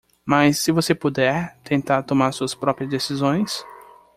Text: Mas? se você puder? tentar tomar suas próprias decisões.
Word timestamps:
Mas? 0.25 0.57
se 0.57 0.71
você 0.71 0.95
puder? 0.95 1.55
tentar 1.63 2.01
tomar 2.01 2.31
suas 2.31 2.55
próprias 2.55 2.89
decisões. 2.89 3.63